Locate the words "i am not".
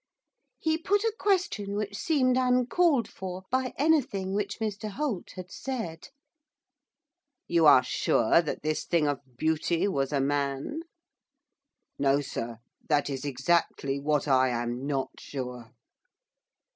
14.27-15.11